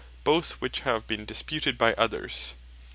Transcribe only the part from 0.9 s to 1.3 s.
been